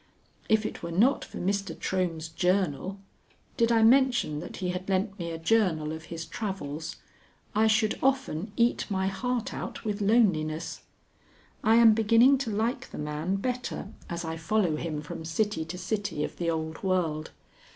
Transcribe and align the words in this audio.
If 0.49 0.65
it 0.65 0.81
were 0.81 0.89
not 0.91 1.23
for 1.23 1.37
Mr. 1.37 1.75
Trohm's 1.79 2.27
journal 2.29 2.97
(Did 3.55 3.71
I 3.71 3.83
mention 3.83 4.39
that 4.39 4.57
he 4.57 4.69
had 4.69 4.89
lent 4.89 5.19
me 5.19 5.29
a 5.29 5.37
journal 5.37 5.91
of 5.91 6.05
his 6.05 6.25
travels?) 6.25 6.95
I 7.53 7.67
should 7.67 7.99
often 8.01 8.51
eat 8.57 8.87
my 8.89 9.05
heart 9.09 9.53
out 9.53 9.85
with 9.85 10.01
loneliness. 10.01 10.81
I 11.63 11.75
am 11.75 11.93
beginning 11.93 12.39
to 12.39 12.49
like 12.49 12.89
the 12.89 12.97
man 12.97 13.35
better 13.35 13.89
as 14.09 14.25
I 14.25 14.37
follow 14.37 14.75
him 14.75 15.03
from 15.03 15.23
city 15.23 15.63
to 15.65 15.77
city 15.77 16.23
of 16.23 16.37
the 16.37 16.49
old 16.49 16.81
world. 16.81 17.29